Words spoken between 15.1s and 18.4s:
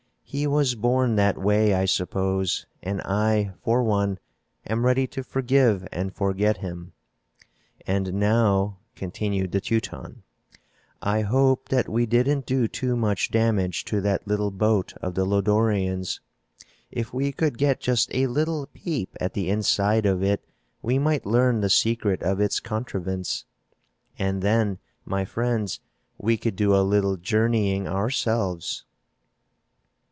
the Lodorians. If we could get just a